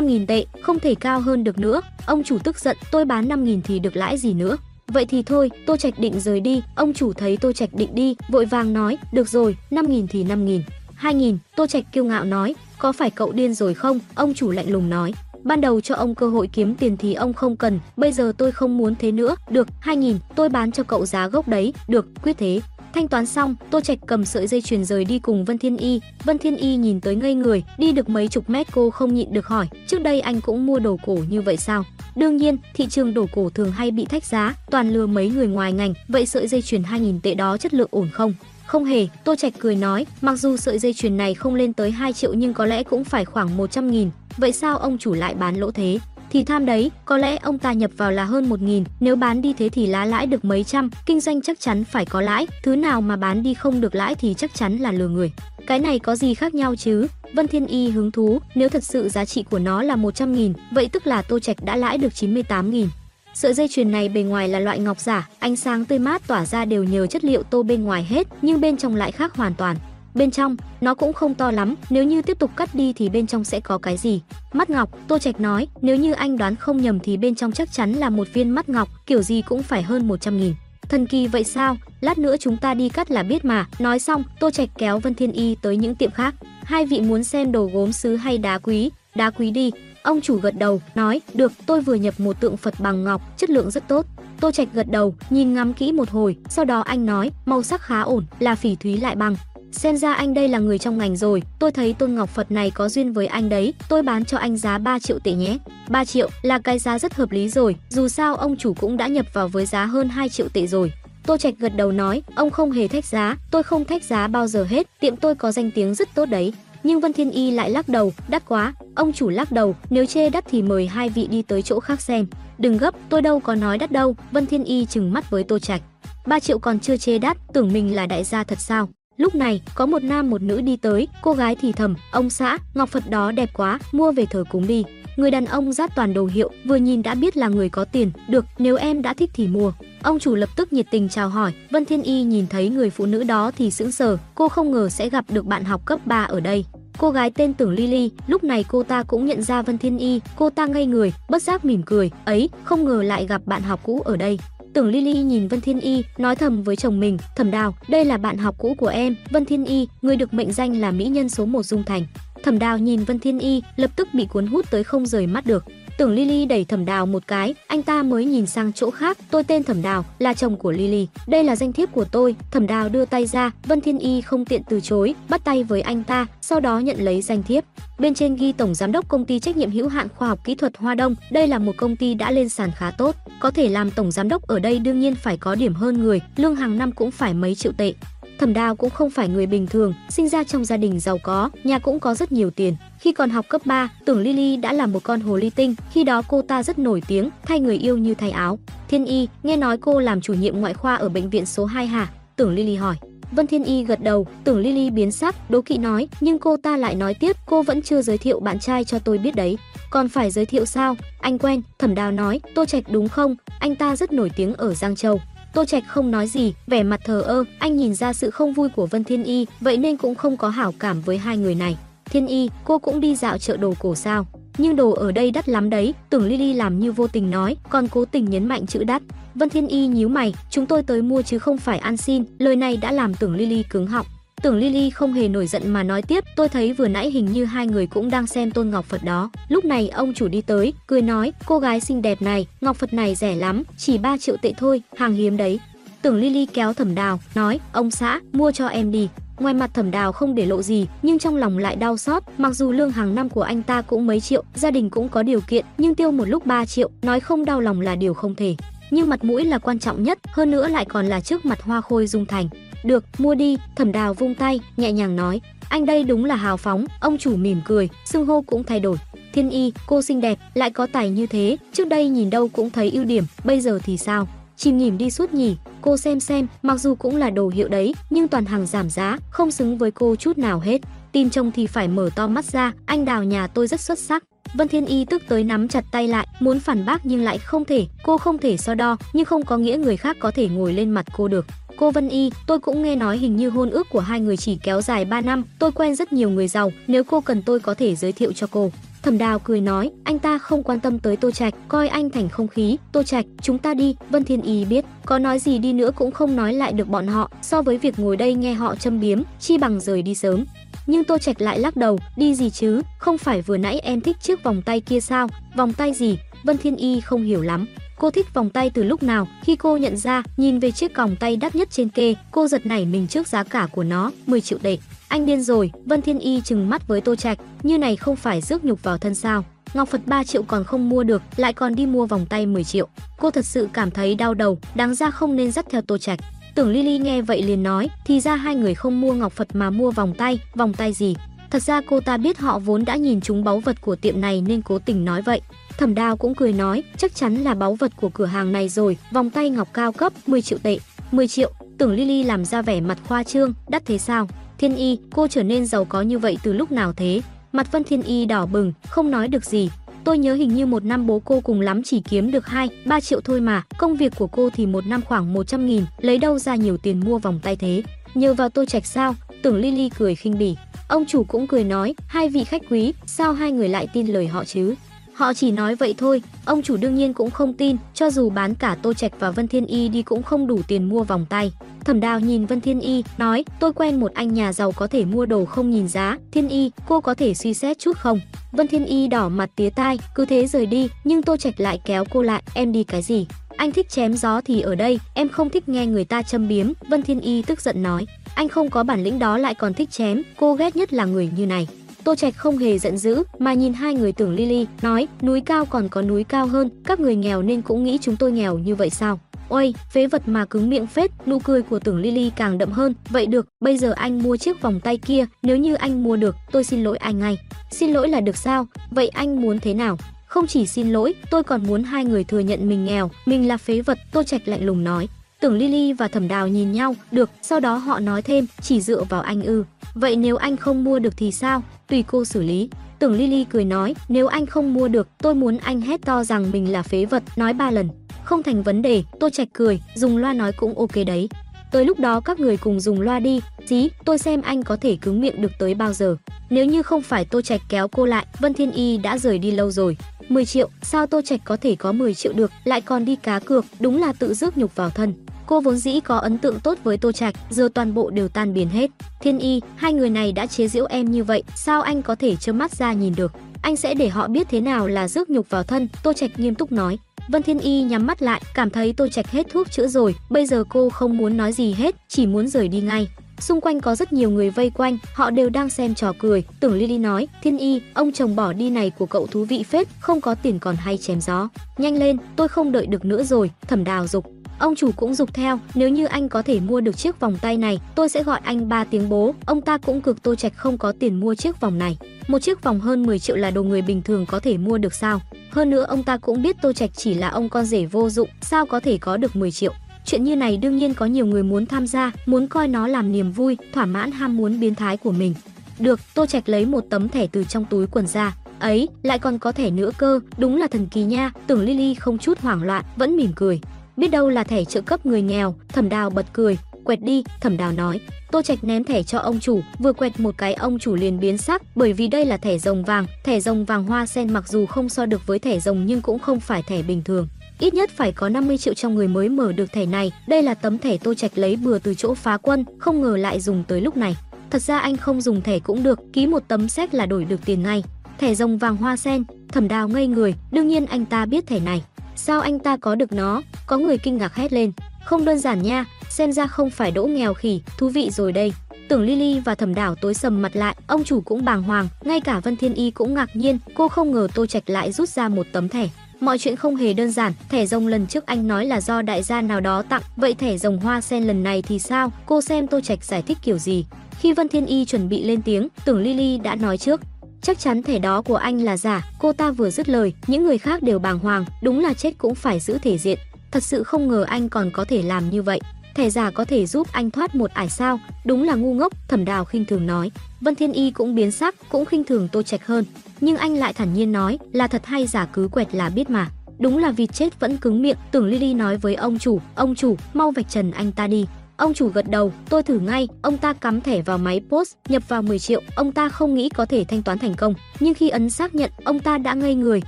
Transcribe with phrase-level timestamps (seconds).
[0.00, 1.80] 5.000 tệ, không thể cao hơn được nữa.
[2.06, 4.56] Ông chủ tức giận, tôi bán 5.000 thì được lãi gì nữa.
[4.86, 8.16] Vậy thì thôi, Tô Trạch định rời đi, ông chủ thấy Tô Trạch định đi,
[8.28, 10.60] vội vàng nói, được rồi, 5.000 thì 5.000.
[11.00, 13.98] 2.000, Tô Trạch kiêu ngạo nói, có phải cậu điên rồi không?
[14.14, 15.12] Ông chủ lạnh lùng nói,
[15.44, 18.52] ban đầu cho ông cơ hội kiếm tiền thì ông không cần, bây giờ tôi
[18.52, 22.38] không muốn thế nữa, được, 2.000, tôi bán cho cậu giá gốc đấy, được, quyết
[22.38, 22.60] thế.
[22.92, 26.00] Thanh toán xong, Tô Trạch cầm sợi dây chuyền rời đi cùng Vân Thiên Y.
[26.24, 29.32] Vân Thiên Y nhìn tới ngây người, đi được mấy chục mét cô không nhịn
[29.32, 31.84] được hỏi, trước đây anh cũng mua đồ cổ như vậy sao?
[32.16, 35.46] Đương nhiên, thị trường đồ cổ thường hay bị thách giá, toàn lừa mấy người
[35.46, 38.34] ngoài ngành, vậy sợi dây chuyền 2000 tệ đó chất lượng ổn không?
[38.66, 41.90] Không hề, Tô Trạch cười nói, mặc dù sợi dây chuyền này không lên tới
[41.90, 45.34] 2 triệu nhưng có lẽ cũng phải khoảng 100 nghìn, vậy sao ông chủ lại
[45.34, 45.98] bán lỗ thế?
[46.30, 49.42] Thì tham đấy, có lẽ ông ta nhập vào là hơn 1 nghìn, nếu bán
[49.42, 52.46] đi thế thì lá lãi được mấy trăm, kinh doanh chắc chắn phải có lãi,
[52.62, 55.32] thứ nào mà bán đi không được lãi thì chắc chắn là lừa người.
[55.66, 57.06] Cái này có gì khác nhau chứ?
[57.34, 60.52] Vân Thiên Y hứng thú, nếu thật sự giá trị của nó là 100 nghìn,
[60.70, 62.88] vậy tức là Tô Trạch đã lãi được 98 nghìn.
[63.34, 66.46] Sợi dây chuyền này bề ngoài là loại ngọc giả, ánh sáng tươi mát tỏa
[66.46, 69.54] ra đều nhờ chất liệu tô bên ngoài hết, nhưng bên trong lại khác hoàn
[69.54, 69.76] toàn.
[70.14, 73.26] Bên trong, nó cũng không to lắm, nếu như tiếp tục cắt đi thì bên
[73.26, 74.22] trong sẽ có cái gì?
[74.52, 77.72] Mắt ngọc, Tô Trạch nói, nếu như anh đoán không nhầm thì bên trong chắc
[77.72, 80.54] chắn là một viên mắt ngọc, kiểu gì cũng phải hơn 100 nghìn.
[80.88, 81.76] Thần kỳ vậy sao?
[82.00, 83.66] Lát nữa chúng ta đi cắt là biết mà.
[83.78, 86.34] Nói xong, Tô Trạch kéo Vân Thiên Y tới những tiệm khác.
[86.62, 88.90] Hai vị muốn xem đồ gốm sứ hay đá quý?
[89.14, 89.70] Đá quý đi.
[90.02, 93.50] Ông chủ gật đầu, nói, được, tôi vừa nhập một tượng Phật bằng ngọc, chất
[93.50, 94.06] lượng rất tốt.
[94.40, 97.80] Tô Trạch gật đầu, nhìn ngắm kỹ một hồi, sau đó anh nói, màu sắc
[97.80, 99.36] khá ổn, là phỉ thúy lại bằng.
[99.72, 102.70] Xem ra anh đây là người trong ngành rồi, tôi thấy tôn ngọc Phật này
[102.70, 105.58] có duyên với anh đấy, tôi bán cho anh giá 3 triệu tệ nhé.
[105.88, 109.06] 3 triệu là cái giá rất hợp lý rồi, dù sao ông chủ cũng đã
[109.06, 110.92] nhập vào với giá hơn 2 triệu tệ rồi.
[111.26, 114.46] Tô Trạch gật đầu nói, ông không hề thách giá, tôi không thách giá bao
[114.46, 116.52] giờ hết, tiệm tôi có danh tiếng rất tốt đấy.
[116.82, 120.30] Nhưng Vân Thiên Y lại lắc đầu, đắt quá, ông chủ lắc đầu, nếu chê
[120.30, 122.26] đắt thì mời hai vị đi tới chỗ khác xem.
[122.58, 125.58] Đừng gấp, tôi đâu có nói đắt đâu, Vân Thiên Y chừng mắt với Tô
[125.58, 125.82] Trạch.
[126.26, 128.88] 3 triệu còn chưa chê đắt, tưởng mình là đại gia thật sao?
[129.18, 132.58] Lúc này, có một nam một nữ đi tới, cô gái thì thầm, ông xã,
[132.74, 134.84] ngọc Phật đó đẹp quá, mua về thờ cúng đi.
[135.16, 138.10] Người đàn ông rát toàn đồ hiệu, vừa nhìn đã biết là người có tiền,
[138.28, 139.72] được, nếu em đã thích thì mua.
[140.02, 143.06] Ông chủ lập tức nhiệt tình chào hỏi, Vân Thiên Y nhìn thấy người phụ
[143.06, 146.24] nữ đó thì sững sờ, cô không ngờ sẽ gặp được bạn học cấp 3
[146.24, 146.64] ở đây.
[146.98, 150.20] Cô gái tên Tưởng Lily, lúc này cô ta cũng nhận ra Vân Thiên Y,
[150.36, 153.80] cô ta ngây người, bất giác mỉm cười, ấy, không ngờ lại gặp bạn học
[153.82, 154.38] cũ ở đây.
[154.72, 158.16] Tưởng Lily nhìn Vân Thiên Y, nói thầm với chồng mình, "Thẩm Đào, đây là
[158.16, 161.28] bạn học cũ của em, Vân Thiên Y, người được mệnh danh là mỹ nhân
[161.28, 162.06] số 1 Dung Thành."
[162.42, 165.46] Thẩm Đào nhìn Vân Thiên Y, lập tức bị cuốn hút tới không rời mắt
[165.46, 165.64] được.
[165.98, 169.44] Tưởng Lily đẩy Thẩm Đào một cái, anh ta mới nhìn sang chỗ khác, "Tôi
[169.44, 172.88] tên Thẩm Đào, là chồng của Lily, đây là danh thiếp của tôi." Thẩm Đào
[172.88, 176.26] đưa tay ra, Vân Thiên Y không tiện từ chối, bắt tay với anh ta,
[176.40, 177.64] sau đó nhận lấy danh thiếp.
[177.98, 180.54] Bên trên ghi tổng giám đốc công ty trách nhiệm hữu hạn khoa học kỹ
[180.54, 183.68] thuật Hoa Đông, đây là một công ty đã lên sàn khá tốt, có thể
[183.68, 186.78] làm tổng giám đốc ở đây đương nhiên phải có điểm hơn người, lương hàng
[186.78, 187.92] năm cũng phải mấy triệu tệ.
[188.38, 191.50] Thẩm Đào cũng không phải người bình thường, sinh ra trong gia đình giàu có,
[191.64, 192.76] nhà cũng có rất nhiều tiền.
[193.00, 196.04] Khi còn học cấp 3, Tưởng Lily đã là một con hồ ly tinh, khi
[196.04, 198.58] đó cô ta rất nổi tiếng, thay người yêu như thay áo.
[198.88, 201.86] Thiên Y, nghe nói cô làm chủ nhiệm ngoại khoa ở bệnh viện số 2
[201.86, 202.10] hả?
[202.36, 202.96] Tưởng Lily hỏi.
[203.32, 206.76] Vân Thiên Y gật đầu, Tưởng Lily biến sắc, đố kỵ nói, nhưng cô ta
[206.76, 209.58] lại nói tiếp, cô vẫn chưa giới thiệu bạn trai cho tôi biết đấy.
[209.90, 210.96] Còn phải giới thiệu sao?
[211.20, 213.36] Anh quen, Thẩm Đào nói, Tô Trạch đúng không?
[213.58, 215.20] Anh ta rất nổi tiếng ở Giang Châu.
[215.54, 218.68] Tô Trạch không nói gì, vẻ mặt thờ ơ, anh nhìn ra sự không vui
[218.68, 221.76] của Vân Thiên Y, vậy nên cũng không có hảo cảm với hai người này.
[222.08, 224.26] Thiên Y, cô cũng đi dạo chợ đồ cổ sao?
[224.58, 227.88] Nhưng đồ ở đây đắt lắm đấy, tưởng Lily làm như vô tình nói, còn
[227.88, 229.02] cố tình nhấn mạnh chữ đắt.
[229.34, 232.56] Vân Thiên Y nhíu mày, chúng tôi tới mua chứ không phải ăn xin, lời
[232.56, 234.06] này đã làm tưởng Lily cứng họng.
[234.42, 237.44] Tưởng Lily không hề nổi giận mà nói tiếp, tôi thấy vừa nãy hình như
[237.44, 239.30] hai người cũng đang xem tôn ngọc Phật đó.
[239.48, 242.94] Lúc này ông chủ đi tới, cười nói, cô gái xinh đẹp này, ngọc Phật
[242.94, 245.60] này rẻ lắm, chỉ 3 triệu tệ thôi, hàng hiếm đấy.
[246.02, 249.08] Tưởng Lily kéo Thẩm Đào, nói, ông xã, mua cho em đi.
[249.38, 252.52] Ngoài mặt Thẩm Đào không để lộ gì, nhưng trong lòng lại đau xót, mặc
[252.52, 255.40] dù lương hàng năm của anh ta cũng mấy triệu, gia đình cũng có điều
[255.40, 258.56] kiện, nhưng tiêu một lúc 3 triệu, nói không đau lòng là điều không thể.
[258.90, 261.80] Nhưng mặt mũi là quan trọng nhất, hơn nữa lại còn là trước mặt Hoa
[261.80, 262.48] Khôi Dung Thành.
[262.84, 266.56] Được, mua đi, Thẩm Đào vung tay, nhẹ nhàng nói, anh đây đúng là hào
[266.56, 268.96] phóng, ông chủ mỉm cười, xưng hô cũng thay đổi.
[269.32, 272.70] Thiên Y, cô xinh đẹp, lại có tài như thế, trước đây nhìn đâu cũng
[272.70, 274.28] thấy ưu điểm, bây giờ thì sao?
[274.56, 277.94] Chìm nghỉm đi suốt nhỉ, cô xem xem, mặc dù cũng là đồ hiệu đấy,
[278.10, 280.80] nhưng toàn hàng giảm giá, không xứng với cô chút nào hết.
[281.12, 284.24] Tin trông thì phải mở to mắt ra, anh đào nhà tôi rất xuất sắc.
[284.54, 287.64] Vân Thiên Y tức tới nắm chặt tay lại, muốn phản bác nhưng lại không
[287.64, 290.72] thể, cô không thể so đo, nhưng không có nghĩa người khác có thể ngồi
[290.72, 291.46] lên mặt cô được.
[291.76, 294.58] Cô Vân Y, tôi cũng nghe nói hình như hôn ước của hai người chỉ
[294.62, 297.74] kéo dài 3 năm, tôi quen rất nhiều người giàu, nếu cô cần tôi có
[297.74, 298.70] thể giới thiệu cho cô.
[299.02, 302.28] Thẩm Đào cười nói, anh ta không quan tâm tới Tô Trạch, coi anh thành
[302.28, 302.76] không khí.
[302.92, 303.96] Tô Trạch, chúng ta đi.
[304.10, 307.06] Vân Thiên Y biết, có nói gì đi nữa cũng không nói lại được bọn
[307.06, 307.30] họ.
[307.42, 310.44] So với việc ngồi đây nghe họ châm biếm, chi bằng rời đi sớm.
[310.86, 312.82] Nhưng Tô Trạch lại lắc đầu, đi gì chứ?
[312.98, 315.28] Không phải vừa nãy em thích chiếc vòng tay kia sao?
[315.56, 316.18] Vòng tay gì?
[316.44, 317.66] Vân Thiên Y không hiểu lắm.
[317.98, 319.28] Cô thích vòng tay từ lúc nào?
[319.42, 322.66] Khi cô nhận ra, nhìn về chiếc còng tay đắt nhất trên kê, cô giật
[322.66, 324.78] nảy mình trước giá cả của nó, 10 triệu tệ.
[325.08, 328.40] Anh điên rồi, Vân Thiên Y chừng mắt với Tô Trạch, như này không phải
[328.40, 329.44] rước nhục vào thân sao?
[329.74, 332.64] Ngọc Phật 3 triệu còn không mua được, lại còn đi mua vòng tay 10
[332.64, 332.88] triệu.
[333.18, 336.18] Cô thật sự cảm thấy đau đầu, đáng ra không nên dắt theo Tô Trạch.
[336.54, 339.70] Tưởng Lily nghe vậy liền nói, thì ra hai người không mua ngọc Phật mà
[339.70, 341.14] mua vòng tay, vòng tay gì?
[341.50, 344.40] Thật ra cô ta biết họ vốn đã nhìn chúng báu vật của tiệm này
[344.40, 345.40] nên cố tình nói vậy.
[345.78, 348.96] Thẩm Đào cũng cười nói, chắc chắn là báu vật của cửa hàng này rồi,
[349.12, 350.78] vòng tay ngọc cao cấp 10 triệu tệ.
[351.10, 354.28] 10 triệu, tưởng Lily làm ra vẻ mặt khoa trương, đắt thế sao?
[354.58, 357.20] Thiên Y, cô trở nên giàu có như vậy từ lúc nào thế?
[357.52, 359.70] Mặt Vân Thiên Y đỏ bừng, không nói được gì.
[360.04, 363.00] Tôi nhớ hình như một năm bố cô cùng lắm chỉ kiếm được 2, 3
[363.00, 366.38] triệu thôi mà, công việc của cô thì một năm khoảng 100 nghìn, lấy đâu
[366.38, 367.82] ra nhiều tiền mua vòng tay thế?
[368.14, 369.14] Nhờ vào tôi trạch sao?
[369.42, 370.56] Tưởng Lily cười khinh bỉ.
[370.88, 374.26] Ông chủ cũng cười nói, hai vị khách quý, sao hai người lại tin lời
[374.26, 374.74] họ chứ?
[375.18, 378.54] Họ chỉ nói vậy thôi, ông chủ đương nhiên cũng không tin, cho dù bán
[378.54, 381.52] cả Tô Trạch và Vân Thiên Y đi cũng không đủ tiền mua vòng tay.
[381.84, 385.04] Thẩm Đào nhìn Vân Thiên Y, nói, tôi quen một anh nhà giàu có thể
[385.04, 388.20] mua đồ không nhìn giá, Thiên Y, cô có thể suy xét chút không?
[388.52, 391.80] Vân Thiên Y đỏ mặt tía tai, cứ thế rời đi, nhưng Tô Trạch lại
[391.84, 393.26] kéo cô lại, em đi cái gì?
[393.56, 396.72] Anh thích chém gió thì ở đây, em không thích nghe người ta châm biếm,
[396.88, 398.06] Vân Thiên Y tức giận nói.
[398.34, 401.30] Anh không có bản lĩnh đó lại còn thích chém, cô ghét nhất là người
[401.36, 401.68] như này.
[402.04, 405.64] Tô Trạch không hề giận dữ, mà nhìn hai người tưởng Lily, nói, núi cao
[405.64, 408.74] còn có núi cao hơn, các người nghèo nên cũng nghĩ chúng tôi nghèo như
[408.74, 409.20] vậy sao?
[409.48, 412.94] Ôi, phế vật mà cứng miệng phết, nụ cười của tưởng Lily càng đậm hơn.
[413.08, 416.36] Vậy được, bây giờ anh mua chiếc vòng tay kia, nếu như anh mua được,
[416.52, 417.38] tôi xin lỗi anh ngay.
[417.70, 418.66] Xin lỗi là được sao?
[418.90, 419.98] Vậy anh muốn thế nào?
[420.26, 423.56] Không chỉ xin lỗi, tôi còn muốn hai người thừa nhận mình nghèo, mình là
[423.56, 425.08] phế vật, Tô Trạch lạnh lùng nói.
[425.40, 429.02] Tưởng Lily và Thẩm Đào nhìn nhau, được, sau đó họ nói thêm, chỉ dựa
[429.02, 429.64] vào anh ư.
[429.94, 431.62] Vậy nếu anh không mua được thì sao?
[431.88, 432.70] Tùy cô xử lý.
[432.98, 436.50] Tưởng Lily cười nói, nếu anh không mua được, tôi muốn anh hét to rằng
[436.50, 437.88] mình là phế vật, nói ba lần.
[438.24, 441.28] Không thành vấn đề, Tôi chạch cười, dùng loa nói cũng ok đấy.
[441.72, 444.96] Tới lúc đó các người cùng dùng loa đi, dí, tôi xem anh có thể
[445.00, 446.16] cứng miệng được tới bao giờ.
[446.50, 449.50] Nếu như không phải Tô Trạch kéo cô lại, Vân Thiên Y đã rời đi
[449.50, 449.96] lâu rồi.
[450.28, 453.38] 10 triệu, sao Tô Trạch có thể có 10 triệu được, lại còn đi cá
[453.38, 455.14] cược, đúng là tự rước nhục vào thân.
[455.46, 458.54] Cô vốn dĩ có ấn tượng tốt với Tô Trạch, giờ toàn bộ đều tan
[458.54, 458.90] biến hết.
[459.20, 462.36] Thiên Y, hai người này đã chế giễu em như vậy, sao anh có thể
[462.36, 463.32] trơ mắt ra nhìn được?
[463.62, 466.54] Anh sẽ để họ biết thế nào là rước nhục vào thân, Tô Trạch nghiêm
[466.54, 466.98] túc nói.
[467.28, 470.46] Vân Thiên Y nhắm mắt lại, cảm thấy tôi Trạch hết thuốc chữa rồi, bây
[470.46, 473.08] giờ cô không muốn nói gì hết, chỉ muốn rời đi ngay.
[473.40, 476.44] Xung quanh có rất nhiều người vây quanh, họ đều đang xem trò cười.
[476.60, 479.88] Tưởng Lily nói, Thiên Y, ông chồng bỏ đi này của cậu thú vị phết,
[480.00, 481.48] không có tiền còn hay chém gió.
[481.78, 484.37] Nhanh lên, tôi không đợi được nữa rồi, thẩm đào dục.
[484.58, 487.56] Ông chủ cũng dục theo, nếu như anh có thể mua được chiếc vòng tay
[487.56, 489.34] này, tôi sẽ gọi anh ba tiếng bố.
[489.46, 491.98] Ông ta cũng cực Tô Trạch không có tiền mua chiếc vòng này.
[492.28, 494.94] Một chiếc vòng hơn 10 triệu là đồ người bình thường có thể mua được
[494.94, 495.20] sao?
[495.50, 498.28] Hơn nữa ông ta cũng biết Tô Trạch chỉ là ông con rể vô dụng,
[498.40, 499.72] sao có thể có được 10 triệu.
[500.04, 503.12] Chuyện như này đương nhiên có nhiều người muốn tham gia, muốn coi nó làm
[503.12, 505.34] niềm vui, thỏa mãn ham muốn biến thái của mình.
[505.78, 508.36] Được, Tô Trạch lấy một tấm thẻ từ trong túi quần ra.
[508.58, 512.18] Ấy, lại còn có thẻ nữa cơ, đúng là thần kỳ nha, tưởng Lily không
[512.18, 513.60] chút hoảng loạn, vẫn mỉm cười.
[513.98, 517.56] Biết đâu là thẻ trợ cấp người nghèo, Thẩm Đào bật cười, quẹt đi, Thẩm
[517.56, 518.00] Đào nói.
[518.32, 521.38] Tô Trạch ném thẻ cho ông chủ, vừa quẹt một cái ông chủ liền biến
[521.38, 524.66] sắc, bởi vì đây là thẻ rồng vàng, thẻ rồng vàng hoa sen mặc dù
[524.66, 527.28] không so được với thẻ rồng nhưng cũng không phải thẻ bình thường.
[527.58, 530.54] Ít nhất phải có 50 triệu trong người mới mở được thẻ này, đây là
[530.54, 533.80] tấm thẻ Tô Trạch lấy bừa từ chỗ phá quân, không ngờ lại dùng tới
[533.80, 534.16] lúc này.
[534.50, 537.40] Thật ra anh không dùng thẻ cũng được, ký một tấm séc là đổi được
[537.44, 537.84] tiền ngay.
[538.18, 541.60] Thẻ rồng vàng hoa sen, Thẩm Đào ngây người, đương nhiên anh ta biết thẻ
[541.60, 541.82] này.
[542.20, 543.42] Sao anh ta có được nó?
[543.66, 544.72] Có người kinh ngạc hét lên.
[545.04, 548.52] Không đơn giản nha, xem ra không phải đỗ nghèo khỉ, thú vị rồi đây.
[548.88, 552.20] Tưởng Lily và Thẩm Đảo tối sầm mặt lại, ông chủ cũng bàng hoàng, ngay
[552.20, 555.28] cả Vân Thiên Y cũng ngạc nhiên, cô không ngờ Tô Trạch lại rút ra
[555.28, 555.88] một tấm thẻ.
[556.20, 559.22] Mọi chuyện không hề đơn giản, thẻ rồng lần trước anh nói là do đại
[559.22, 562.12] gia nào đó tặng, vậy thẻ rồng hoa sen lần này thì sao?
[562.26, 563.86] Cô xem Tô Trạch giải thích kiểu gì?
[564.20, 567.00] Khi Vân Thiên Y chuẩn bị lên tiếng, Tưởng Lily đã nói trước,
[567.42, 569.10] chắc chắn thẻ đó của anh là giả.
[569.18, 572.34] Cô ta vừa dứt lời, những người khác đều bàng hoàng, đúng là chết cũng
[572.34, 573.18] phải giữ thể diện.
[573.50, 575.60] Thật sự không ngờ anh còn có thể làm như vậy.
[575.94, 578.00] Thẻ giả có thể giúp anh thoát một ải sao?
[578.26, 580.10] Đúng là ngu ngốc, Thẩm Đào khinh thường nói.
[580.40, 582.84] Vân Thiên Y cũng biến sắc, cũng khinh thường Tô Trạch hơn,
[583.20, 586.28] nhưng anh lại thản nhiên nói, là thật hay giả cứ quẹt là biết mà.
[586.58, 589.96] Đúng là vịt chết vẫn cứng miệng, Tưởng Lily nói với ông chủ, ông chủ,
[590.14, 591.26] mau vạch trần anh ta đi.
[591.58, 595.02] Ông chủ gật đầu, tôi thử ngay, ông ta cắm thẻ vào máy POS, nhập
[595.08, 597.54] vào 10 triệu, ông ta không nghĩ có thể thanh toán thành công.
[597.80, 599.82] Nhưng khi ấn xác nhận, ông ta đã ngây người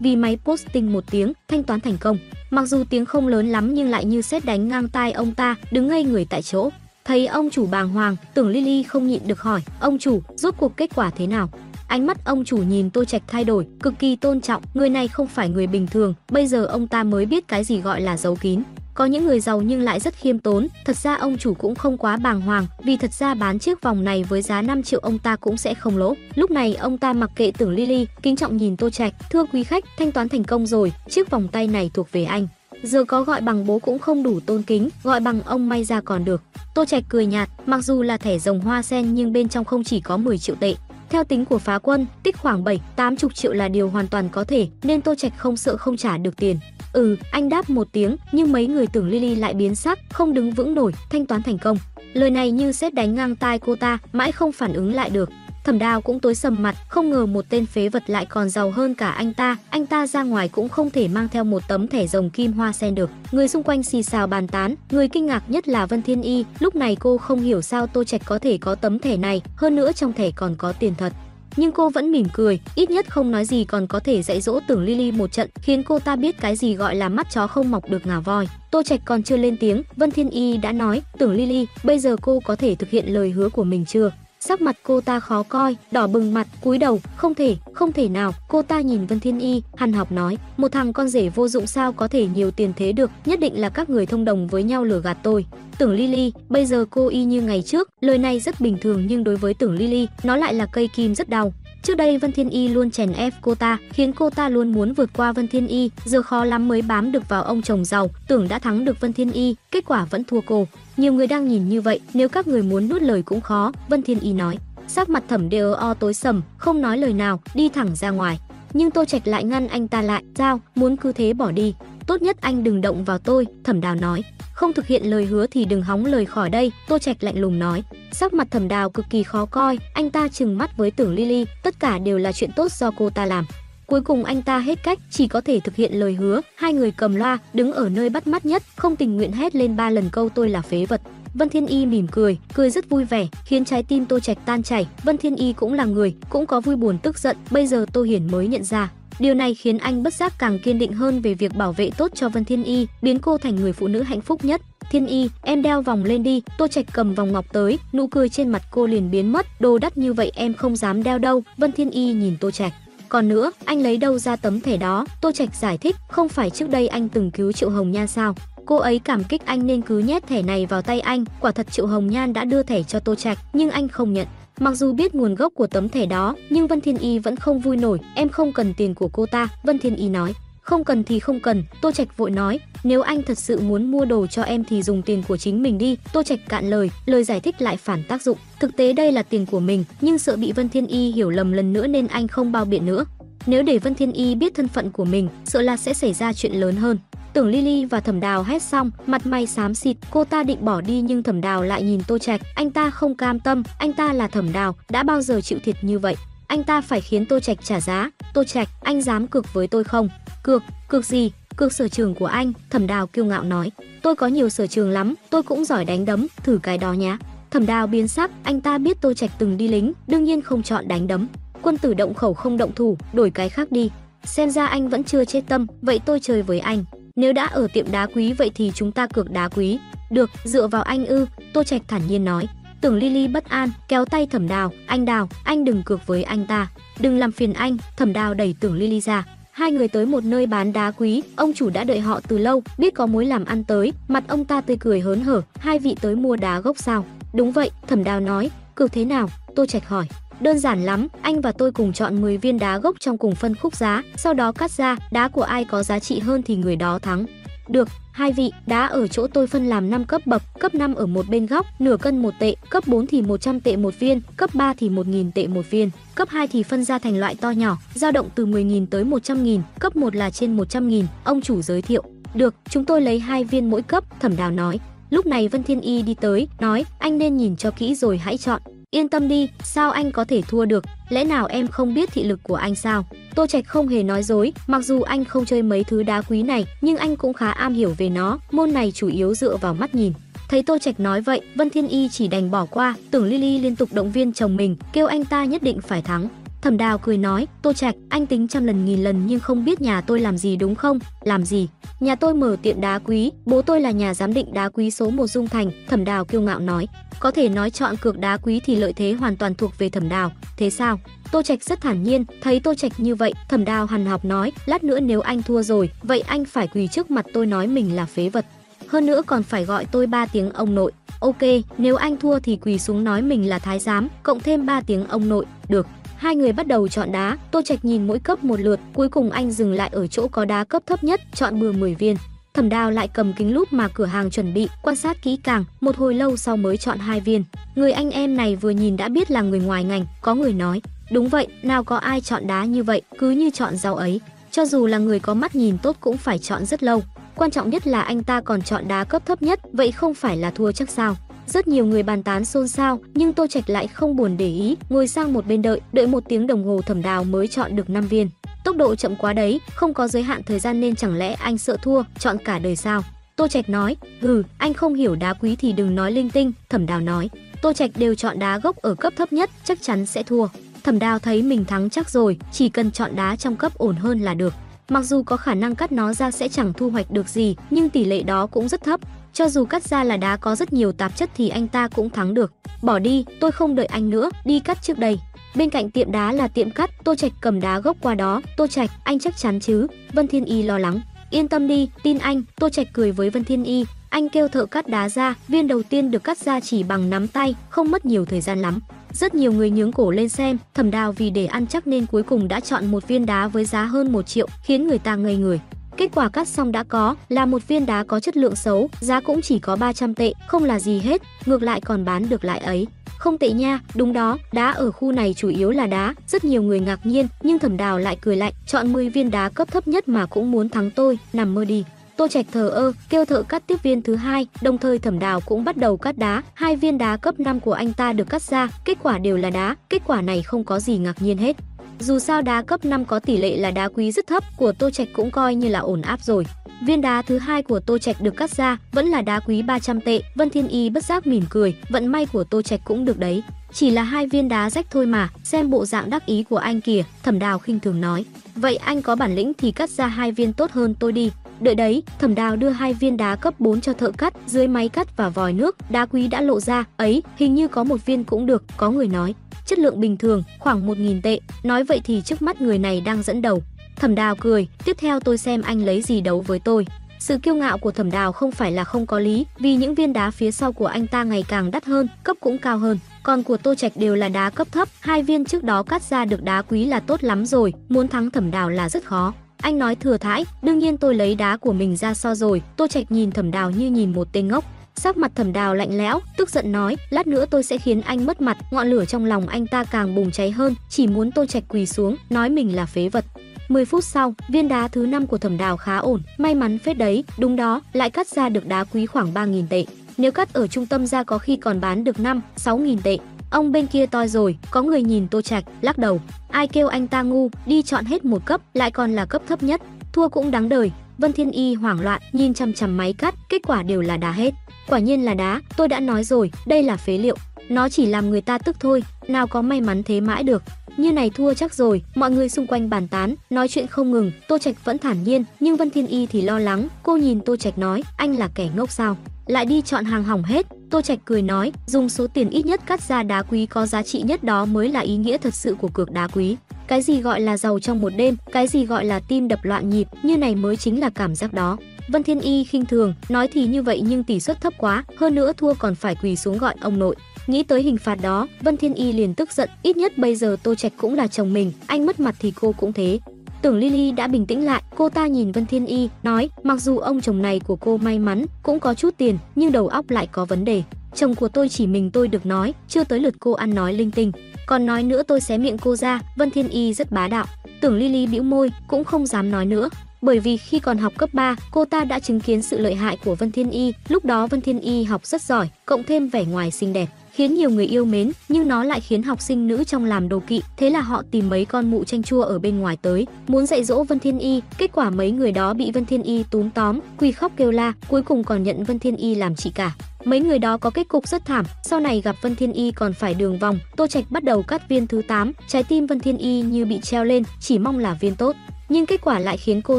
[0.00, 2.18] vì máy POS tinh một tiếng, thanh toán thành công.
[2.50, 5.56] Mặc dù tiếng không lớn lắm nhưng lại như sét đánh ngang tai ông ta,
[5.70, 6.70] đứng ngây người tại chỗ.
[7.04, 10.76] Thấy ông chủ bàng hoàng, tưởng Lily không nhịn được hỏi, ông chủ, rốt cuộc
[10.76, 11.50] kết quả thế nào?
[11.88, 15.08] Ánh mắt ông chủ nhìn Tô Trạch thay đổi, cực kỳ tôn trọng, người này
[15.08, 18.16] không phải người bình thường, bây giờ ông ta mới biết cái gì gọi là
[18.16, 18.62] giấu kín.
[18.94, 21.98] Có những người giàu nhưng lại rất khiêm tốn, thật ra ông chủ cũng không
[21.98, 25.18] quá bàng hoàng, vì thật ra bán chiếc vòng này với giá 5 triệu ông
[25.18, 26.14] ta cũng sẽ không lỗ.
[26.34, 29.64] Lúc này ông ta mặc kệ Tưởng Lily, kính trọng nhìn Tô Trạch, "Thưa quý
[29.64, 32.48] khách, thanh toán thành công rồi, chiếc vòng tay này thuộc về anh."
[32.82, 36.00] Giờ có gọi bằng bố cũng không đủ tôn kính, gọi bằng ông may ra
[36.00, 36.42] còn được.
[36.74, 39.84] Tô Trạch cười nhạt, mặc dù là thẻ rồng hoa sen nhưng bên trong không
[39.84, 40.74] chỉ có 10 triệu tệ,
[41.10, 44.44] theo tính của phá quân, tích khoảng 7, 80 triệu là điều hoàn toàn có
[44.44, 46.58] thể, nên Tô Trạch không sợ không trả được tiền.
[46.92, 50.50] Ừ, anh đáp một tiếng, nhưng mấy người tưởng Lily lại biến sắc, không đứng
[50.50, 51.78] vững nổi, thanh toán thành công.
[52.12, 55.30] Lời này như xét đánh ngang tai cô ta, mãi không phản ứng lại được.
[55.64, 58.70] Thẩm Đào cũng tối sầm mặt, không ngờ một tên phế vật lại còn giàu
[58.70, 61.88] hơn cả anh ta, anh ta ra ngoài cũng không thể mang theo một tấm
[61.88, 63.10] thẻ rồng kim hoa sen được.
[63.32, 66.44] Người xung quanh xì xào bàn tán, người kinh ngạc nhất là Vân Thiên Y,
[66.58, 69.76] lúc này cô không hiểu sao Tô Trạch có thể có tấm thẻ này, hơn
[69.76, 71.12] nữa trong thẻ còn có tiền thật
[71.56, 74.60] nhưng cô vẫn mỉm cười, ít nhất không nói gì còn có thể dạy dỗ
[74.68, 77.70] Tưởng Lily một trận, khiến cô ta biết cái gì gọi là mắt chó không
[77.70, 78.48] mọc được ngà voi.
[78.70, 82.16] Tô Trạch còn chưa lên tiếng, Vân Thiên Y đã nói, "Tưởng Lily, bây giờ
[82.22, 84.10] cô có thể thực hiện lời hứa của mình chưa?"
[84.44, 88.08] Sắc mặt cô ta khó coi, đỏ bừng mặt, cúi đầu, không thể, không thể
[88.08, 88.32] nào.
[88.48, 91.66] Cô ta nhìn Vân Thiên Y, hằn học nói, một thằng con rể vô dụng
[91.66, 94.62] sao có thể nhiều tiền thế được, nhất định là các người thông đồng với
[94.62, 95.46] nhau lừa gạt tôi.
[95.78, 99.24] Tưởng Lily, bây giờ cô y như ngày trước, lời này rất bình thường nhưng
[99.24, 101.52] đối với Tưởng Lily, nó lại là cây kim rất đau.
[101.82, 104.92] Trước đây Vân Thiên Y luôn chèn ép cô ta, khiến cô ta luôn muốn
[104.92, 108.10] vượt qua Vân Thiên Y, giờ khó lắm mới bám được vào ông chồng giàu,
[108.28, 110.66] tưởng đã thắng được Vân Thiên Y, kết quả vẫn thua cô.
[110.96, 114.02] Nhiều người đang nhìn như vậy, nếu các người muốn nuốt lời cũng khó, Vân
[114.02, 114.56] Thiên Y nói.
[114.88, 118.38] Sắc mặt Thẩm Đều o tối sầm, không nói lời nào, đi thẳng ra ngoài.
[118.72, 121.74] Nhưng Tô Trạch lại ngăn anh ta lại, giao muốn cứ thế bỏ đi?
[122.10, 124.22] Tốt nhất anh đừng động vào tôi." Thẩm Đào nói.
[124.52, 127.58] "Không thực hiện lời hứa thì đừng hóng lời khỏi đây." Tô Trạch lạnh lùng
[127.58, 127.82] nói.
[128.12, 131.46] Sắc mặt Thẩm Đào cực kỳ khó coi, anh ta trừng mắt với Tưởng Lily,
[131.62, 133.46] tất cả đều là chuyện tốt do cô ta làm.
[133.86, 136.40] Cuối cùng anh ta hết cách, chỉ có thể thực hiện lời hứa.
[136.56, 139.76] Hai người cầm loa, đứng ở nơi bắt mắt nhất, không tình nguyện hét lên
[139.76, 141.00] ba lần câu tôi là phế vật.
[141.34, 144.62] Vân Thiên Y mỉm cười, cười rất vui vẻ, khiến trái tim Tô Trạch tan
[144.62, 144.86] chảy.
[145.04, 148.02] Vân Thiên Y cũng là người, cũng có vui buồn tức giận, bây giờ Tô
[148.02, 148.90] Hiển mới nhận ra.
[149.18, 152.10] Điều này khiến anh bất giác càng kiên định hơn về việc bảo vệ tốt
[152.14, 154.60] cho Vân Thiên Y, biến cô thành người phụ nữ hạnh phúc nhất.
[154.90, 156.42] Thiên Y, em đeo vòng lên đi.
[156.58, 159.46] Tô Trạch cầm vòng ngọc tới, nụ cười trên mặt cô liền biến mất.
[159.60, 161.42] Đồ đắt như vậy em không dám đeo đâu.
[161.56, 162.72] Vân Thiên Y nhìn Tô Trạch.
[163.08, 165.06] Còn nữa, anh lấy đâu ra tấm thẻ đó?
[165.20, 168.34] Tô Trạch giải thích, không phải trước đây anh từng cứu Triệu Hồng Nhan sao?
[168.66, 171.24] Cô ấy cảm kích anh nên cứ nhét thẻ này vào tay anh.
[171.40, 174.26] Quả thật Triệu Hồng Nhan đã đưa thẻ cho Tô Trạch, nhưng anh không nhận.
[174.60, 177.60] Mặc dù biết nguồn gốc của tấm thẻ đó, nhưng Vân Thiên Y vẫn không
[177.60, 177.98] vui nổi.
[178.14, 180.34] Em không cần tiền của cô ta, Vân Thiên Y nói.
[180.60, 184.04] Không cần thì không cần, Tô Trạch vội nói, nếu anh thật sự muốn mua
[184.04, 185.96] đồ cho em thì dùng tiền của chính mình đi.
[186.12, 188.38] Tô Trạch cạn lời, lời giải thích lại phản tác dụng.
[188.60, 191.52] Thực tế đây là tiền của mình, nhưng sợ bị Vân Thiên Y hiểu lầm
[191.52, 193.04] lần nữa nên anh không bao biện nữa.
[193.46, 196.32] Nếu để Vân Thiên Y biết thân phận của mình, sợ là sẽ xảy ra
[196.32, 196.98] chuyện lớn hơn.
[197.32, 200.80] Tưởng Lily và Thẩm Đào hét xong, mặt mày xám xịt, cô ta định bỏ
[200.80, 204.12] đi nhưng Thẩm Đào lại nhìn Tô Trạch, anh ta không cam tâm, anh ta
[204.12, 206.16] là Thẩm Đào, đã bao giờ chịu thiệt như vậy.
[206.46, 208.10] Anh ta phải khiến Tô Trạch trả giá.
[208.34, 210.08] Tô Trạch, anh dám cược với tôi không?
[210.42, 211.32] Cược, cược gì?
[211.56, 213.70] Cược sở trường của anh, Thẩm Đào kiêu ngạo nói.
[214.02, 217.16] Tôi có nhiều sở trường lắm, tôi cũng giỏi đánh đấm, thử cái đó nhé.
[217.50, 220.62] Thẩm Đào biến sắc, anh ta biết Tô Trạch từng đi lính, đương nhiên không
[220.62, 221.28] chọn đánh đấm.
[221.62, 223.90] Quân tử động khẩu không động thủ, đổi cái khác đi.
[224.24, 226.84] Xem ra anh vẫn chưa chết tâm, vậy tôi chơi với anh.
[227.16, 229.78] Nếu đã ở tiệm đá quý vậy thì chúng ta cược đá quý.
[230.10, 232.46] Được, dựa vào anh ư, Tô Trạch thản nhiên nói.
[232.80, 236.46] Tưởng Lily bất an, kéo tay Thẩm Đào, "Anh Đào, anh đừng cược với anh
[236.46, 236.68] ta,
[237.00, 239.26] đừng làm phiền anh." Thẩm Đào đẩy Tưởng Lily ra.
[239.50, 242.62] Hai người tới một nơi bán đá quý, ông chủ đã đợi họ từ lâu,
[242.78, 245.96] biết có mối làm ăn tới, mặt ông ta tươi cười hớn hở, "Hai vị
[246.00, 249.88] tới mua đá gốc sao?" "Đúng vậy." Thẩm Đào nói, "Cược thế nào?" Tô Trạch
[249.88, 250.06] hỏi.
[250.40, 253.54] Đơn giản lắm, anh và tôi cùng chọn 10 viên đá gốc trong cùng phân
[253.54, 256.76] khúc giá, sau đó cắt ra, đá của ai có giá trị hơn thì người
[256.76, 257.26] đó thắng.
[257.68, 261.06] Được, hai vị, đá ở chỗ tôi phân làm 5 cấp bậc, cấp 5 ở
[261.06, 264.50] một bên góc, nửa cân một tệ, cấp 4 thì 100 tệ một viên, cấp
[264.54, 267.78] 3 thì 1000 tệ một viên, cấp 2 thì phân ra thành loại to nhỏ,
[267.94, 272.02] dao động từ 10.000 tới 100.000, cấp 1 là trên 100.000, ông chủ giới thiệu.
[272.34, 274.78] Được, chúng tôi lấy hai viên mỗi cấp, Thẩm Đào nói.
[275.10, 278.38] Lúc này Vân Thiên Y đi tới, nói, anh nên nhìn cho kỹ rồi hãy
[278.38, 278.62] chọn.
[278.92, 282.24] Yên tâm đi, sao anh có thể thua được, lẽ nào em không biết thị
[282.24, 283.06] lực của anh sao?
[283.34, 286.42] Tô Trạch không hề nói dối, mặc dù anh không chơi mấy thứ đá quý
[286.42, 289.74] này, nhưng anh cũng khá am hiểu về nó, môn này chủ yếu dựa vào
[289.74, 290.12] mắt nhìn.
[290.48, 293.76] Thấy Tô Trạch nói vậy, Vân Thiên Y chỉ đành bỏ qua, Tưởng Lily liên
[293.76, 296.28] tục động viên chồng mình, kêu anh ta nhất định phải thắng.
[296.62, 299.80] Thẩm Đào cười nói, Tô Trạch, anh tính trăm lần nghìn lần nhưng không biết
[299.80, 300.98] nhà tôi làm gì đúng không?
[301.22, 301.68] Làm gì?
[302.00, 305.10] Nhà tôi mở tiệm đá quý, bố tôi là nhà giám định đá quý số
[305.10, 306.86] 1 Dung Thành, Thẩm Đào kiêu ngạo nói.
[307.20, 310.08] Có thể nói chọn cược đá quý thì lợi thế hoàn toàn thuộc về Thẩm
[310.08, 311.00] Đào, thế sao?
[311.32, 314.52] Tô Trạch rất thản nhiên, thấy Tô Trạch như vậy, Thẩm Đào hằn học nói,
[314.66, 317.96] lát nữa nếu anh thua rồi, vậy anh phải quỳ trước mặt tôi nói mình
[317.96, 318.46] là phế vật.
[318.88, 320.92] Hơn nữa còn phải gọi tôi ba tiếng ông nội.
[321.20, 321.42] Ok,
[321.78, 325.06] nếu anh thua thì quỳ xuống nói mình là thái giám, cộng thêm 3 tiếng
[325.06, 325.86] ông nội, được.
[326.20, 329.30] Hai người bắt đầu chọn đá, Tô Trạch nhìn mỗi cấp một lượt, cuối cùng
[329.30, 332.16] anh dừng lại ở chỗ có đá cấp thấp nhất, chọn bừa 10 viên.
[332.54, 335.64] Thẩm Đào lại cầm kính lúp mà cửa hàng chuẩn bị, quan sát kỹ càng,
[335.80, 337.44] một hồi lâu sau mới chọn hai viên.
[337.74, 340.82] Người anh em này vừa nhìn đã biết là người ngoài ngành, có người nói,
[341.10, 344.20] đúng vậy, nào có ai chọn đá như vậy, cứ như chọn rau ấy.
[344.50, 347.02] Cho dù là người có mắt nhìn tốt cũng phải chọn rất lâu.
[347.36, 350.36] Quan trọng nhất là anh ta còn chọn đá cấp thấp nhất, vậy không phải
[350.36, 351.16] là thua chắc sao?
[351.52, 354.76] Rất nhiều người bàn tán xôn xao, nhưng Tô Trạch lại không buồn để ý,
[354.88, 357.90] ngồi sang một bên đợi, đợi một tiếng đồng hồ Thẩm Đào mới chọn được
[357.90, 358.28] 5 viên.
[358.64, 361.58] Tốc độ chậm quá đấy, không có giới hạn thời gian nên chẳng lẽ anh
[361.58, 363.02] sợ thua, chọn cả đời sao?
[363.36, 366.86] Tô Trạch nói, "Hừ, anh không hiểu đá quý thì đừng nói linh tinh." Thẩm
[366.86, 367.30] Đào nói,
[367.62, 370.46] "Tô Trạch đều chọn đá gốc ở cấp thấp nhất, chắc chắn sẽ thua."
[370.84, 374.20] Thẩm Đào thấy mình thắng chắc rồi, chỉ cần chọn đá trong cấp ổn hơn
[374.20, 374.54] là được.
[374.88, 377.90] Mặc dù có khả năng cắt nó ra sẽ chẳng thu hoạch được gì, nhưng
[377.90, 379.00] tỷ lệ đó cũng rất thấp.
[379.32, 382.10] Cho dù cắt ra là đá có rất nhiều tạp chất thì anh ta cũng
[382.10, 382.52] thắng được.
[382.82, 385.18] Bỏ đi, tôi không đợi anh nữa, đi cắt trước đây.
[385.56, 388.66] Bên cạnh tiệm đá là tiệm cắt, Tô Trạch cầm đá gốc qua đó, "Tô
[388.66, 391.00] Trạch, anh chắc chắn chứ?" Vân Thiên Y lo lắng.
[391.30, 394.66] "Yên tâm đi, tin anh." Tô Trạch cười với Vân Thiên Y, anh kêu thợ
[394.66, 398.06] cắt đá ra, viên đầu tiên được cắt ra chỉ bằng nắm tay, không mất
[398.06, 398.80] nhiều thời gian lắm.
[399.12, 402.22] Rất nhiều người nhướng cổ lên xem, Thẩm Đào vì để ăn chắc nên cuối
[402.22, 405.36] cùng đã chọn một viên đá với giá hơn 1 triệu, khiến người ta ngây
[405.36, 405.60] người.
[405.96, 409.20] Kết quả cắt xong đã có là một viên đá có chất lượng xấu, giá
[409.20, 412.58] cũng chỉ có 300 tệ, không là gì hết, ngược lại còn bán được lại
[412.58, 412.86] ấy.
[413.18, 416.62] Không tệ nha, đúng đó, đá ở khu này chủ yếu là đá, rất nhiều
[416.62, 419.88] người ngạc nhiên, nhưng Thẩm Đào lại cười lạnh, chọn 10 viên đá cấp thấp
[419.88, 421.84] nhất mà cũng muốn thắng tôi, nằm mơ đi.
[422.16, 425.40] Tô Trạch thờ ơ, kêu thợ cắt tiếp viên thứ hai, đồng thời Thẩm Đào
[425.40, 428.42] cũng bắt đầu cắt đá, hai viên đá cấp 5 của anh ta được cắt
[428.42, 431.56] ra, kết quả đều là đá, kết quả này không có gì ngạc nhiên hết.
[432.00, 434.90] Dù sao đá cấp 5 có tỷ lệ là đá quý rất thấp, của Tô
[434.90, 436.44] Trạch cũng coi như là ổn áp rồi.
[436.86, 440.00] Viên đá thứ hai của Tô Trạch được cắt ra, vẫn là đá quý 300
[440.00, 440.22] tệ.
[440.34, 443.42] Vân Thiên Y bất giác mỉm cười, vận may của Tô Trạch cũng được đấy.
[443.72, 446.80] Chỉ là hai viên đá rách thôi mà, xem bộ dạng đắc ý của anh
[446.80, 448.24] kìa, Thẩm Đào khinh thường nói.
[448.54, 451.30] Vậy anh có bản lĩnh thì cắt ra hai viên tốt hơn tôi đi.
[451.60, 454.88] Đợi đấy, Thẩm Đào đưa hai viên đá cấp 4 cho thợ cắt, dưới máy
[454.88, 458.24] cắt và vòi nước, đá quý đã lộ ra, ấy, hình như có một viên
[458.24, 459.34] cũng được, có người nói.
[459.66, 463.22] Chất lượng bình thường, khoảng 1000 tệ, nói vậy thì trước mắt người này đang
[463.22, 463.62] dẫn đầu.
[463.96, 466.86] Thẩm Đào cười, tiếp theo tôi xem anh lấy gì đấu với tôi.
[467.18, 470.12] Sự kiêu ngạo của Thẩm Đào không phải là không có lý, vì những viên
[470.12, 472.98] đá phía sau của anh ta ngày càng đắt hơn, cấp cũng cao hơn.
[473.22, 476.24] Còn của Tô Trạch đều là đá cấp thấp, hai viên trước đó cắt ra
[476.24, 479.32] được đá quý là tốt lắm rồi, muốn thắng Thẩm Đào là rất khó.
[479.56, 482.62] Anh nói thừa thãi, đương nhiên tôi lấy đá của mình ra so rồi.
[482.76, 484.64] Tô Trạch nhìn Thẩm Đào như nhìn một tên ngốc.
[485.02, 488.26] Sắc mặt Thẩm Đào lạnh lẽo, tức giận nói, lát nữa tôi sẽ khiến anh
[488.26, 488.56] mất mặt.
[488.70, 491.86] Ngọn lửa trong lòng anh ta càng bùng cháy hơn, chỉ muốn Tô Trạch quỳ
[491.86, 493.24] xuống, nói mình là phế vật.
[493.68, 496.98] 10 phút sau, viên đá thứ năm của Thẩm Đào khá ổn, may mắn phết
[496.98, 499.84] đấy, đúng đó, lại cắt ra được đá quý khoảng 3000 tệ.
[500.16, 503.18] Nếu cắt ở trung tâm ra có khi còn bán được 5, 6000 tệ.
[503.50, 506.20] Ông bên kia toi rồi, có người nhìn Tô Trạch, lắc đầu.
[506.50, 509.62] Ai kêu anh ta ngu, đi chọn hết một cấp, lại còn là cấp thấp
[509.62, 509.80] nhất.
[510.12, 510.90] Thua cũng đáng đời.
[511.20, 514.32] Vân Thiên Y hoảng loạn, nhìn chằm chằm máy cắt, kết quả đều là đá
[514.32, 514.54] hết.
[514.88, 517.36] Quả nhiên là đá, tôi đã nói rồi, đây là phế liệu.
[517.68, 520.62] Nó chỉ làm người ta tức thôi, nào có may mắn thế mãi được.
[520.96, 524.32] Như này thua chắc rồi, mọi người xung quanh bàn tán, nói chuyện không ngừng,
[524.48, 527.56] Tô Trạch vẫn thản nhiên, nhưng Vân Thiên Y thì lo lắng, cô nhìn Tô
[527.56, 529.16] Trạch nói, anh là kẻ ngốc sao?
[529.50, 532.80] Lại đi chọn hàng hỏng hết, Tô Trạch cười nói, dùng số tiền ít nhất
[532.86, 535.74] cắt ra đá quý có giá trị nhất đó mới là ý nghĩa thật sự
[535.74, 536.56] của cược đá quý.
[536.86, 539.90] Cái gì gọi là giàu trong một đêm, cái gì gọi là tim đập loạn
[539.90, 541.76] nhịp, như này mới chính là cảm giác đó.
[542.08, 545.34] Vân Thiên Y khinh thường, nói thì như vậy nhưng tỷ suất thấp quá, hơn
[545.34, 547.16] nữa thua còn phải quỳ xuống gọi ông nội.
[547.46, 550.56] Nghĩ tới hình phạt đó, Vân Thiên Y liền tức giận, ít nhất bây giờ
[550.62, 553.18] Tô Trạch cũng là chồng mình, anh mất mặt thì cô cũng thế.
[553.62, 556.98] Tưởng Lily đã bình tĩnh lại, cô ta nhìn Vân Thiên Y, nói, mặc dù
[556.98, 560.26] ông chồng này của cô may mắn, cũng có chút tiền, nhưng đầu óc lại
[560.32, 560.82] có vấn đề.
[561.14, 564.10] Chồng của tôi chỉ mình tôi được nói, chưa tới lượt cô ăn nói linh
[564.10, 564.32] tinh.
[564.66, 567.46] Còn nói nữa tôi xé miệng cô ra, Vân Thiên Y rất bá đạo.
[567.80, 569.88] Tưởng Lily bĩu môi, cũng không dám nói nữa.
[570.22, 573.16] Bởi vì khi còn học cấp 3, cô ta đã chứng kiến sự lợi hại
[573.24, 576.44] của Vân Thiên Y, lúc đó Vân Thiên Y học rất giỏi, cộng thêm vẻ
[576.44, 579.84] ngoài xinh đẹp khiến nhiều người yêu mến, nhưng nó lại khiến học sinh nữ
[579.84, 582.78] trong làm đồ kỵ, thế là họ tìm mấy con mụ tranh chua ở bên
[582.78, 586.06] ngoài tới, muốn dạy dỗ Vân Thiên Y, kết quả mấy người đó bị Vân
[586.06, 589.34] Thiên Y túm tóm, quỳ khóc kêu la, cuối cùng còn nhận Vân Thiên Y
[589.34, 589.94] làm chị cả.
[590.24, 593.12] Mấy người đó có kết cục rất thảm, sau này gặp Vân Thiên Y còn
[593.12, 593.78] phải đường vòng.
[593.96, 597.00] Tô Trạch bắt đầu cắt viên thứ 8, trái tim Vân Thiên Y như bị
[597.00, 598.56] treo lên, chỉ mong là viên tốt.
[598.88, 599.98] Nhưng kết quả lại khiến cô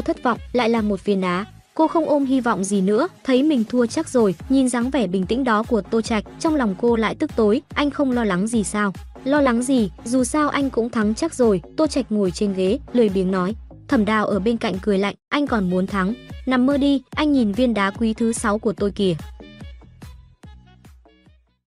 [0.00, 1.44] thất vọng, lại là một viên đá.
[1.74, 5.06] Cô không ôm hy vọng gì nữa, thấy mình thua chắc rồi, nhìn dáng vẻ
[5.06, 8.24] bình tĩnh đó của Tô Trạch, trong lòng cô lại tức tối, anh không lo
[8.24, 8.92] lắng gì sao?
[9.24, 12.78] Lo lắng gì, dù sao anh cũng thắng chắc rồi, Tô Trạch ngồi trên ghế,
[12.92, 13.54] lười biếng nói.
[13.88, 16.14] Thẩm Đào ở bên cạnh cười lạnh, anh còn muốn thắng.
[16.46, 19.14] Nằm mơ đi, anh nhìn viên đá quý thứ sáu của tôi kìa.